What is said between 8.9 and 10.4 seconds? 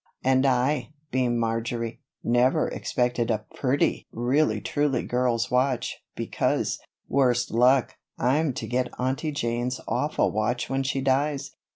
Aunty Jane's awful